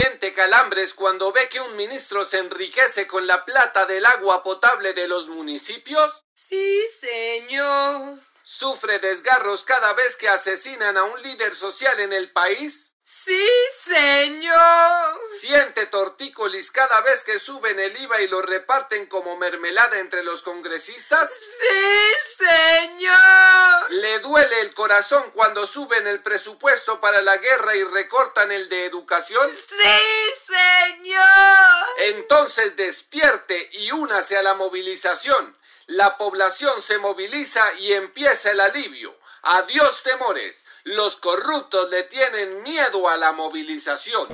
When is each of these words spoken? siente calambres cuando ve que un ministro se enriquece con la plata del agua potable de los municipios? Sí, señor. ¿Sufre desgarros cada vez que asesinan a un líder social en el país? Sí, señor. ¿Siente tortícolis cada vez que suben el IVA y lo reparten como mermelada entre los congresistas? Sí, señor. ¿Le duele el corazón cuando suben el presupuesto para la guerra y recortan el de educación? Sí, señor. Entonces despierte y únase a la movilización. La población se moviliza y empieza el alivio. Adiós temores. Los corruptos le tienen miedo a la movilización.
siente 0.00 0.32
calambres 0.32 0.94
cuando 0.94 1.30
ve 1.30 1.48
que 1.50 1.60
un 1.60 1.76
ministro 1.76 2.24
se 2.24 2.38
enriquece 2.38 3.06
con 3.06 3.26
la 3.26 3.44
plata 3.44 3.84
del 3.84 4.06
agua 4.06 4.42
potable 4.42 4.94
de 4.94 5.06
los 5.06 5.28
municipios? 5.28 6.24
Sí, 6.34 6.86
señor. 7.00 8.18
¿Sufre 8.42 8.98
desgarros 8.98 9.62
cada 9.64 9.92
vez 9.92 10.16
que 10.16 10.28
asesinan 10.28 10.96
a 10.96 11.04
un 11.04 11.20
líder 11.22 11.54
social 11.54 12.00
en 12.00 12.14
el 12.14 12.32
país? 12.32 12.90
Sí, 13.26 13.46
señor. 13.84 15.20
¿Siente 15.38 15.86
tortícolis 15.86 16.70
cada 16.70 17.02
vez 17.02 17.22
que 17.22 17.38
suben 17.38 17.78
el 17.78 18.00
IVA 18.00 18.22
y 18.22 18.28
lo 18.28 18.40
reparten 18.40 19.06
como 19.06 19.36
mermelada 19.36 19.98
entre 19.98 20.24
los 20.24 20.40
congresistas? 20.42 21.28
Sí, 21.28 22.44
señor. 22.44 22.59
¿Le 24.90 24.96
duele 24.96 25.02
el 25.02 25.06
corazón 25.06 25.30
cuando 25.34 25.66
suben 25.68 26.06
el 26.08 26.20
presupuesto 26.20 27.00
para 27.00 27.22
la 27.22 27.36
guerra 27.36 27.76
y 27.76 27.84
recortan 27.84 28.50
el 28.50 28.68
de 28.68 28.86
educación? 28.86 29.48
Sí, 29.68 30.48
señor. 30.48 31.22
Entonces 31.98 32.74
despierte 32.74 33.70
y 33.72 33.92
únase 33.92 34.36
a 34.36 34.42
la 34.42 34.54
movilización. 34.54 35.56
La 35.86 36.18
población 36.18 36.82
se 36.88 36.98
moviliza 36.98 37.74
y 37.74 37.92
empieza 37.92 38.50
el 38.50 38.60
alivio. 38.60 39.14
Adiós 39.42 40.02
temores. 40.02 40.56
Los 40.82 41.14
corruptos 41.16 41.88
le 41.90 42.02
tienen 42.04 42.64
miedo 42.64 43.08
a 43.08 43.16
la 43.16 43.30
movilización. 43.30 44.26